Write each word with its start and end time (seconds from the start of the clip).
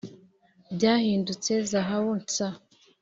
byahindutse 0.75 1.51
zahabu 1.71 2.11
nsa! 2.23 2.47